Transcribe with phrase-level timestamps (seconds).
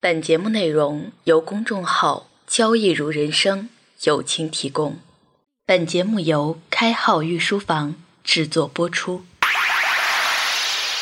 [0.00, 3.68] 本节目内容由公众号“交易如人生”
[4.04, 4.98] 友情提供，
[5.66, 9.24] 本节目由开号御书房制作播出。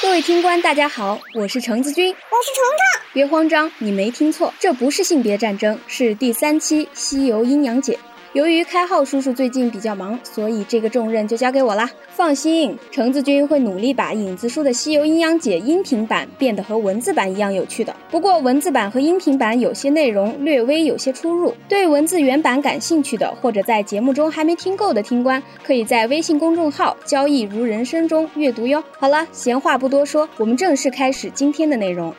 [0.00, 3.10] 各位听官，大家好，我是橙子君，我是虫虫。
[3.12, 7.92] 别慌张，你没听错，这不是性别战争，是第三期《西游阴阳解》。
[8.36, 11.90] 由于开号叔叔最近比较忙，所以这个重任就交给我啦。
[12.10, 17.96] 放心，橙子君会努力把影子叔的《西游阴阳解》音频版变得和文字版一样有趣的。
[18.10, 28.84] 不过文字版和音频版有些内容略微有些出入，对文字原版感兴趣的，或者在节目中还没听够的听官，可以在微信公众号“交易如人生”中阅读哟。
[28.98, 32.14] 好了，闲话不多说，我们正式开始今天的内容。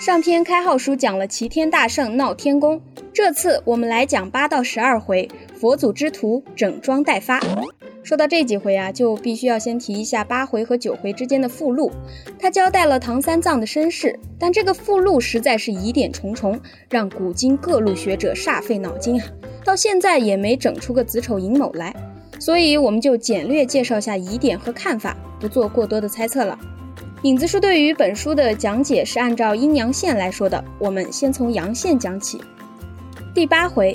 [0.00, 2.80] 上篇开号书讲了齐天大圣闹天宫，
[3.12, 7.38] 这次我们来讲八到十二回佛祖之徒整装待发。
[8.02, 11.92] 说到这几回啊，就必须要先提一下八回和九回之间的附录，
[12.38, 16.58] 他交代了唐三藏的身世，但这个附录实在是疑点重重，
[16.88, 19.26] 让古今各路学者煞费脑筋啊，
[19.66, 21.94] 到现在也没整出个子丑寅卯来，
[22.38, 26.58] 所以我们就简略介绍下疑点和看法，不做过多的猜测了。
[27.22, 32.40] 影子书对于本书的讲解是按照阴阳线来说的，我们先从阳线讲起。
[33.34, 33.94] 第八回，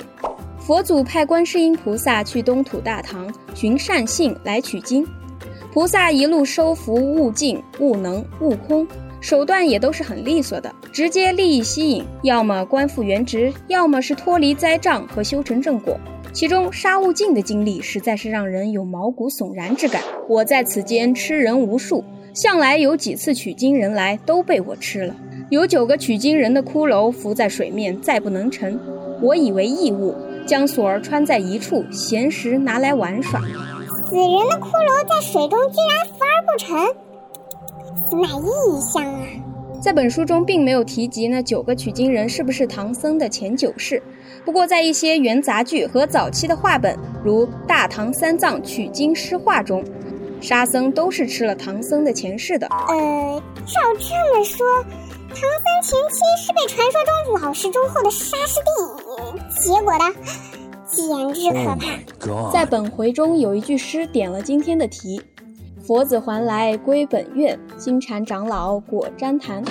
[0.60, 5.04] 佛祖派观世音菩萨去东土大唐寻善信来取经，
[5.74, 8.88] 菩萨一路收服悟净、悟能、悟空，
[9.20, 16.00] 手段也都是很利索的，直接利益吸引，要么官复原职，要么是脱离灾障和修成正果。
[16.32, 20.04] 其中杀悟净的经历实在是让人有毛骨悚然之感。
[20.30, 22.04] 我在此间吃人无数。
[22.36, 25.16] 向来有几次取经人来，都被我吃了。
[25.50, 28.78] 有九个取经人的骷髅浮在水面，再不能沉。
[29.22, 30.14] 我以为异物，
[30.46, 33.40] 将锁儿穿在一处，闲时拿来玩耍。
[33.40, 36.78] 死人的骷髅在水中居然浮而不沉，
[38.10, 39.28] 此乃异象啊！
[39.82, 44.04] 在本书中并没有提及那九个取经人是不是唐僧的前九世，
[44.44, 49.82] 不过在一些元杂剧和早期的画本，如《大唐三藏取经诗画》中。
[50.46, 52.68] 沙僧都是吃了唐僧的前世的。
[52.68, 54.64] 呃，照这么说，
[55.30, 60.06] 唐僧前期是被传说中老实忠厚的沙师弟结果的，
[60.86, 62.52] 简直可怕。
[62.52, 65.20] 在本回中有一句诗点了今天的题
[65.84, 69.64] ：“佛子还来归本愿，金蝉长老果旃檀。”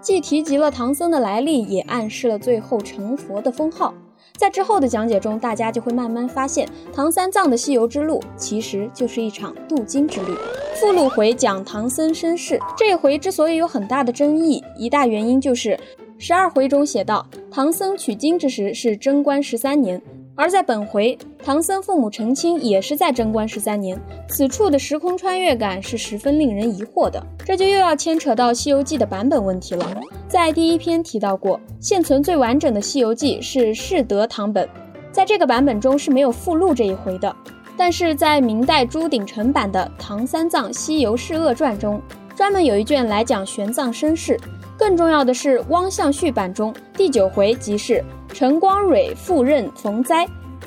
[0.00, 3.92] 既提及了唐僧的来历，也暗示了最后成佛的封号。
[4.42, 10.36] 在之后的讲解中，大家就会慢慢发现，唐三藏的西游之路其实就是一场渡金之旅。
[10.74, 15.78] 附录回讲唐僧身世，这回之所以有很大的争议，一大原因就是
[16.18, 20.02] 十二回中写道，唐僧取经之时是贞观十三年。
[20.34, 27.22] 而在本回，唐僧父母成亲也是在贞观十三年，此处的时空穿越感是十分令人疑惑的。
[27.44, 30.00] 这就又要牵扯到《西游记》的版本问题了。
[30.28, 34.66] 在第一篇提到过，现存最完整的《西游记》是世德堂本，
[35.12, 37.34] 在这个版本中是没有附录这一回的。
[37.76, 42.00] 但是在明代朱鼎臣版的《唐三藏西游释厄传》中，
[42.34, 44.38] 专门有一卷来讲玄奘身世。
[44.78, 50.26] 更重要的是，汪象旭版中第九回即是陈光蕊赴任逢灾，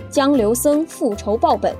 [0.09, 1.75] 江流僧复仇报本。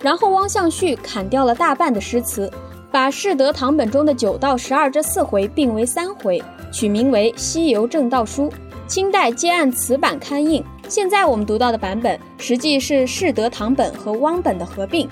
[0.00, 2.50] 然后汪象旭砍掉了大半的诗词，
[2.90, 8.50] 把世德堂本中的九到十二这四回并为三回，取名为《西游正道书》。
[8.86, 10.62] 清代皆按此版刊印。
[10.88, 15.08] 现在我们读到的版本，实际是世德堂本和汪本的合并。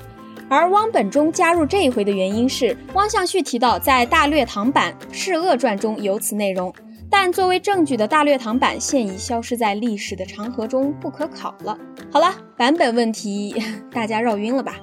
[0.48, 6.72] 而汪本中加入这一回的原因是，汪象旭提到在大略堂版《释厄传》中有此内容，
[7.18, 11.76] 但作为证据的大略唐版现已消失在历史的长河中，不可考了。
[12.12, 13.54] 好了，版本问题
[13.90, 14.76] 大家绕晕了吧？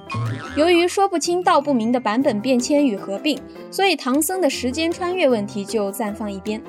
[0.56, 3.40] 由于说不清道不明的版本变迁与合并，
[3.70, 6.60] 所以唐僧的时间穿越问题就暂放一边。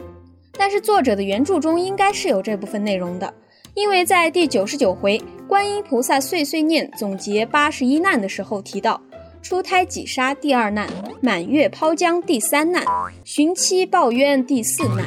[0.53, 3.33] 但是作者的原著中应该是有这部分内容的。
[3.73, 9.01] 因为在第九十九回观音菩萨碎碎念总结八十一难的时候提到，
[9.41, 10.87] 出胎几杀第二难，
[11.21, 12.85] 满月抛江第三难，
[13.23, 15.03] 寻妻报冤第四难，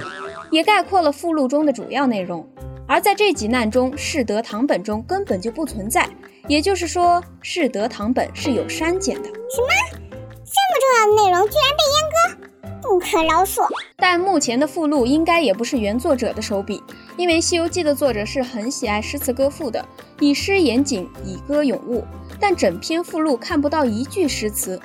[0.51, 2.47] 也概括了附录中的主要内容。
[2.87, 6.09] 而在这几难中，世德堂本中根本就不存在，
[6.47, 9.29] 也就是说，世德堂本是有删减的。
[9.29, 9.69] 什么？
[9.91, 12.49] 这么重要的内容居然被阉割？
[12.81, 13.67] 不可饶恕！
[13.97, 16.83] 但目前的附录应该也不是原作者的手笔，
[17.19, 19.85] 因为《西游记》的作者是很喜爱诗词歌赋的，
[20.21, 22.05] 以诗言景，以歌咏物。
[22.41, 24.81] 但整篇附录看不到一句诗词，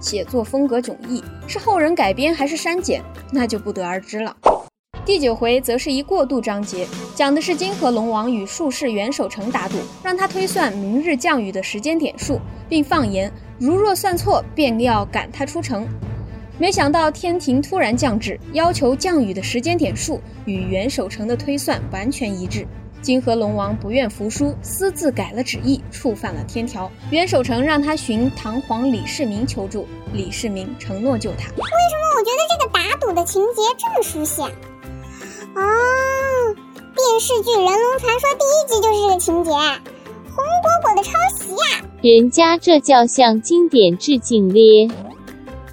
[0.00, 3.00] 写作风格迥异，是后人改编还是删减，
[3.30, 4.34] 那就不得而知了。
[5.06, 12.40] 第九回则是一过渡章节，讲的是金河龙王与术士袁守诚打赌，让他推算明日降雨的时间点数，
[12.70, 15.86] 并放言如若算错，便要赶他出城。
[16.56, 22.66] 没想到天庭突然降旨，要求降雨的时间点数与袁守诚的推算完全一致。
[23.02, 26.90] 金河龙王不愿服输，私自改了旨意，触犯了天条。
[27.10, 31.50] 袁守诚让他寻唐皇李世民求助，李世民承诺救他。
[31.50, 34.50] 为什么我觉得这个打赌的情节这么熟悉啊？
[35.54, 36.54] 哦，
[36.96, 41.84] 电视剧《人龙传说》第一集就是这个情节，红果果的抄袭呀！
[42.02, 44.88] 人家这叫向经典致敬咧。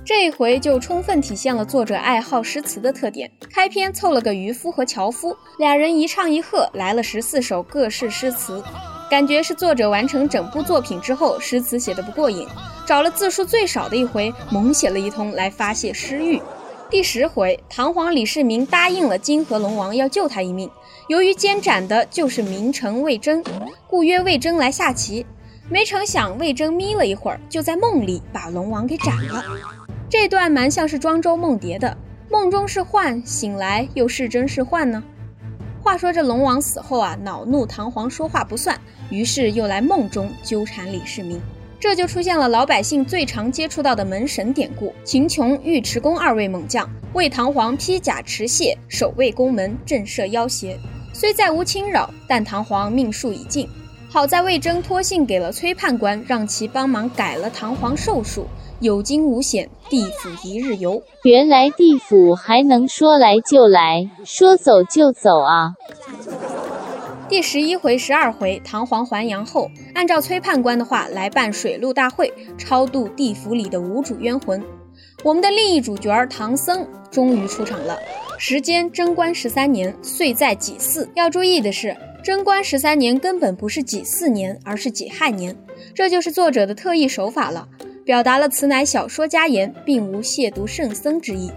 [0.05, 3.31] 这一回就充分体现了作者爱好诗词的特点。
[3.51, 8.63] 开篇凑了个渔夫和樵夫，俩人一唱一和，来了十四首各式诗词，
[9.09, 12.47] 感觉是作者完成整部作品之后，诗词写的不过瘾，
[12.85, 16.39] 找了字数最少的一回，猛写了一通来发泄诗欲。
[16.91, 20.69] 第十回，唐皇李世民答应了金河龙王要救他一命，
[21.07, 23.41] 由于监斩的就是名臣魏征，
[23.87, 25.25] 故约魏征来下棋，
[25.69, 29.41] 没成想魏征眯了一会儿，就在梦里把龙王给斩了。
[30.09, 31.95] 这段蛮像是庄周梦蝶的，
[32.29, 35.01] 梦中是幻，醒来又是真是幻呢？
[35.81, 38.77] 话说这龙王死后啊，恼怒唐皇说话不算，
[39.09, 41.41] 于是又来梦中纠缠李世民，
[41.81, 50.77] 这就出现了老百姓最常接触到的门神典故：秦琼、尉迟恭二位猛将为唐皇披甲持械，守卫宫门，震慑妖邪。
[51.11, 53.67] 虽再无侵扰，但唐皇命数已尽。
[54.11, 58.45] 好在魏征托信给了崔判官，让其帮忙改了唐皇寿数。
[58.79, 61.01] 有惊无险，地府一日游。
[61.23, 65.73] 原来地府还能说来就来，说走就走啊！
[67.31, 74.61] 第十一回、十二回，唐皇还阳后，按照崔判官的话来办水陆大会，超度地府里的无主冤魂。
[75.23, 77.97] 我们的另一主角唐僧终于出场了。
[78.37, 81.07] 时间贞观十三年，岁在己巳。
[81.15, 85.55] 要注意的是，贞观十三年根本不是己巳年，而是己亥年，
[85.95, 87.65] 这就是作者的特异手法了。
[88.03, 91.49] 表达了此乃小说家言，并无亵渎圣僧之意。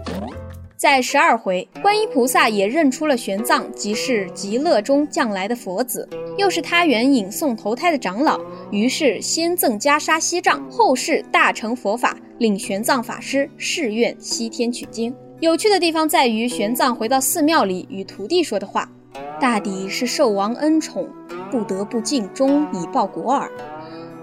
[0.77, 6.07] 在十二回，观音菩萨也认出了玄奘即是极乐中降来的佛子，
[6.37, 8.37] 又是他原引送投胎的长老，
[8.71, 15.15] 于是先赠袈裟西藏，后世大成佛法，令玄奘法师誓愿西天取经。
[15.39, 18.89] 有趣的地方在于，玄奘回到寺庙里与徒弟说的话，
[19.39, 21.07] 大抵是受王恩宠，
[21.49, 23.49] 不得不尽忠以报国耳。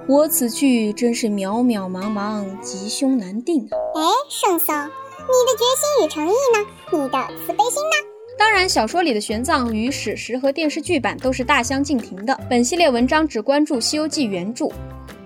[0.07, 3.79] 我此去真是渺渺茫茫，吉凶难定啊！
[3.95, 4.91] 哎，圣僧，
[5.23, 6.67] 你的决心与诚意呢？
[6.91, 8.09] 你的慈悲心呢？
[8.39, 12.39] 当然，小说里的玄奘与史实和电视剧版都是大相径庭的。
[12.51, 14.69] 本系列文章只关注《西游记》原著，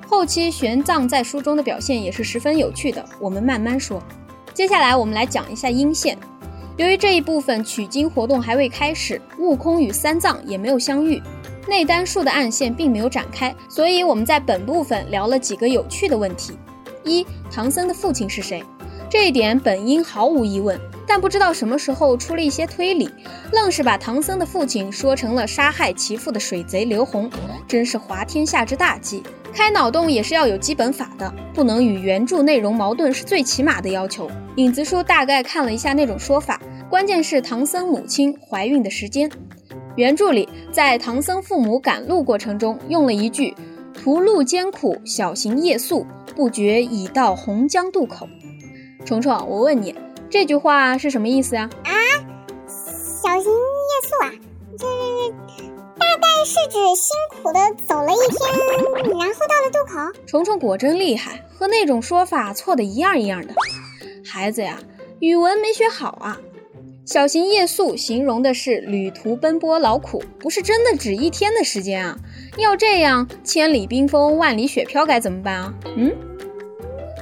[0.06, 3.04] 后期玄奘在书中的表现也是十分有趣的。
[3.20, 4.02] 我们慢慢说。
[4.52, 6.16] 接下来我们来讲一下阴线。
[6.76, 11.22] 由于这一部分取经活动还未开始，悟空与三藏也没有相遇。
[11.66, 16.52] 内丹术的暗线并没有展开，所以我们在本部分聊了几个有趣的问题：
[17.02, 18.62] 一、唐僧的父亲是谁？
[19.08, 23.08] 这一点本应毫无疑问，但不知道什么时候出了一些推理，
[23.52, 27.30] 愣是把唐僧的父亲说成了杀害其父的水贼刘洪，
[27.68, 29.22] 真是滑天下之大稽。
[29.54, 34.30] 开脑洞也是要有基本法的，不能与原著内容矛盾是最起码的要求。
[34.56, 36.60] 影子叔大概看了一下那种说法，
[36.90, 39.30] 关键是唐僧母亲怀孕的时间。
[39.94, 43.54] 原著里，在唐僧父母赶路过程中，用了一句
[43.94, 48.28] “途路艰苦，小行夜宿，不觉已到洪江渡口”。
[49.06, 49.94] 虫虫，我问你，
[50.28, 51.70] 这句话是什么意思呀？
[51.84, 51.92] 啊，
[52.66, 54.32] 小行夜宿啊，
[54.76, 54.84] 这
[55.96, 60.20] 大概是指辛苦的走了一天，然后到了渡口。
[60.26, 63.54] 虫虫果真厉害，和那种说法错的一样一样的。
[64.28, 64.76] 孩子呀，
[65.20, 66.40] 语文没学好啊。
[67.04, 72.18] 小行夜宿形容的是旅途奔波劳苦，不是真的指一天的时间啊！
[72.58, 75.72] 要这样，千里冰封，万里雪飘该怎么办啊？
[75.96, 76.12] 嗯，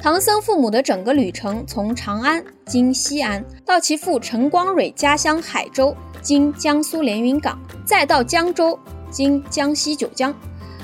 [0.04, 8.78] 唐僧父母的整个旅程，从长安经西安，到其父陈光蕊家乡海州经江苏连云港，再到江州
[9.10, 10.34] 经江西九江。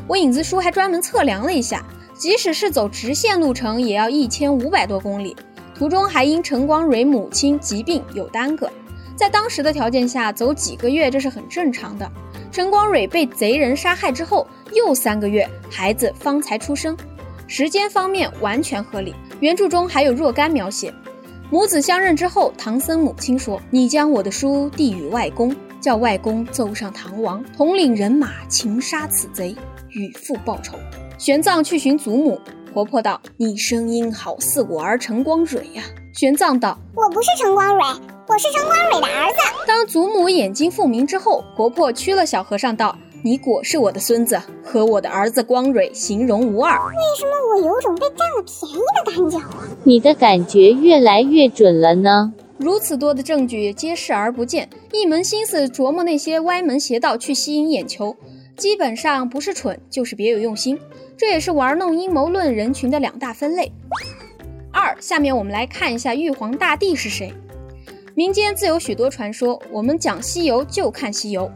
[0.08, 1.84] 我影子叔还专门测量了一下，
[2.16, 5.36] 即使是走直线路程，也要一千五百多公里，
[5.74, 8.70] 途中还因陈光蕊母亲疾病有耽搁。
[9.14, 12.10] 在当时的条件下，走几个月这是很正常的。
[12.50, 16.96] 陈光蕊被贼人杀害之后，又三个月，孩子方才出生，
[17.50, 19.12] 时间方面完全合理。
[19.40, 20.94] 原著中还有若干描写，
[21.50, 29.56] 母子相认之后，唐僧母亲说：“你将我的书递与外公，叫外公奏上唐王，统领人马擒杀此贼，
[29.88, 30.78] 与父报仇。”
[31.18, 32.40] 玄奘去寻祖母，
[32.72, 35.82] 婆婆道：“你声音好似我儿陈光蕊呀。”
[36.14, 39.38] 玄奘道：“我不是陈光蕊。”我是陈光蕊的儿子。
[39.66, 46.72] 当祖母眼睛复明之后，婆婆屈了小和尚道：“你果是我的孙子，和我的儿子光蕊形容无二。
[46.72, 49.68] 为什么我有种被占了便宜的感觉啊？
[49.84, 52.32] 你的感觉越来越准了呢。
[52.56, 58.16] 如此多的证据皆视而不见，一门心思琢磨那些歪门邪道去吸引眼球，
[58.56, 60.78] 基本上不是蠢就是别有用心。
[61.16, 63.70] 这也是玩弄阴谋论人群的两大分类。
[64.72, 67.30] 二，下面我们来看一下玉皇大帝是谁。
[68.14, 71.50] 民间自有许多传说，我们讲西游就看西游。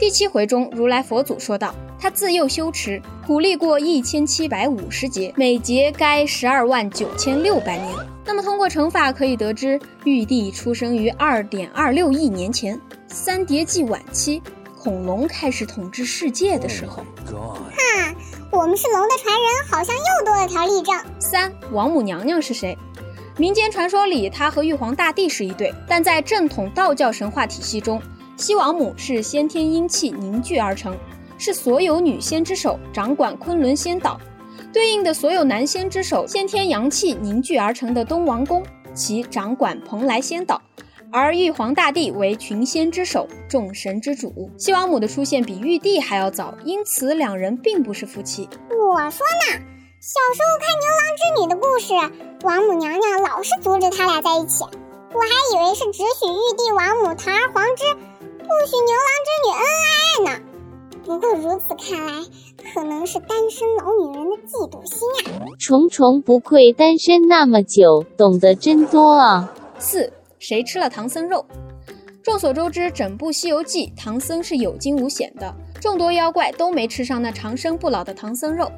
[0.00, 7.94] 第七回中，如来佛祖说道：“他自幼修持，苦力过一千七百五十劫，每劫该十二万九千六百年。
[8.24, 14.42] 那么，通过乘法可以得知，玉帝出生于二点二六亿年前，三叠纪晚期，
[14.82, 17.04] 恐龙开始统治世界的时候。
[17.26, 18.14] 哈，
[18.50, 20.94] 我们是龙的传人，好像又多了条例证。
[21.18, 22.74] 三，王母娘娘是谁？
[23.36, 28.00] 民间传说里，她和玉皇大帝是一对，但在正统道教神话体系中。
[28.40, 30.96] 西王母是先天阴气凝聚而成，
[31.36, 34.16] 是所有女仙之首，掌管昆仑仙岛；
[34.72, 40.60] 对应的所有男仙之首，先天阳气凝聚而成的东王公，其掌管蓬莱仙岛。
[41.12, 44.50] 而玉皇大帝为群仙之首，众神之主。
[44.56, 48.48] 西王母的出现比玉帝还要早，因此两人并不是夫妻。
[48.70, 49.60] 我说呢，
[50.00, 51.92] 小时候看牛郎织女的故事，
[52.42, 54.64] 王母娘娘老是阻止他俩在一起，
[55.12, 57.84] 我还以为是只许玉帝王母堂而皇之。
[58.50, 60.42] 不许牛郎织女恩爱爱呢。
[61.04, 62.12] 不过如此看来，
[62.74, 65.46] 可能是单身老女人的嫉妒心啊。
[65.56, 69.54] 重重不愧单身那么久，懂得真多啊。
[69.78, 71.46] 四，谁吃了唐僧肉？
[72.24, 78.70] 众所周知，整部《西游记》，唐僧是有惊无险的，众多妖怪都没吃上那长生不老的唐僧肉。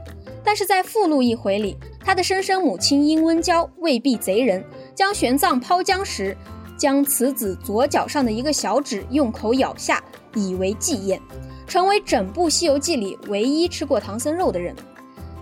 [0.45, 4.63] 但是在附录一回里，他的生身母亲殷温娇为避贼人，
[4.95, 6.37] 将玄奘抛江时。
[6.83, 10.03] 将此子左脚上的一个小指用口咬下，
[10.35, 11.23] 以为祭宴，
[11.65, 14.75] 成为整部《西游记》里唯一吃过唐僧肉的人。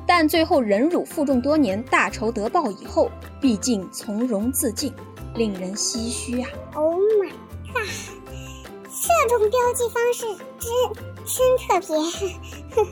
[0.06, 4.92] 但最后忍辱负重多年，大仇得报以后，毕竟从容自尽，
[5.35, 7.30] 令人唏嘘啊！Oh my
[7.73, 7.88] god，
[8.85, 10.26] 这种标记方式
[10.59, 10.70] 真
[11.25, 12.87] 真特别。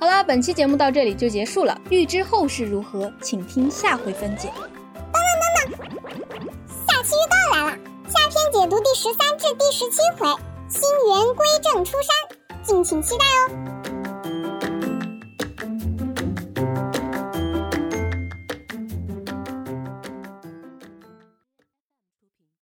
[0.00, 1.80] 好了，本期节目到这里就结束了。
[1.88, 4.50] 欲知后事如何，请听下回分解。
[8.52, 10.28] 解读第十三至第十七回，
[10.68, 13.71] 星源归正出山，敬请期待哦。